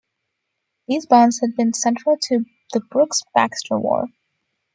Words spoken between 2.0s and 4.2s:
to the Brooks-Baxter War.